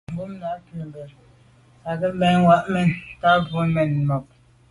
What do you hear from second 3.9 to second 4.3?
bû máàp.